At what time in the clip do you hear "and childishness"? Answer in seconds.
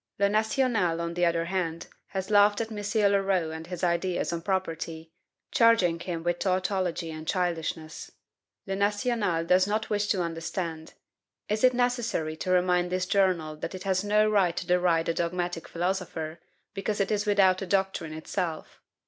7.11-8.09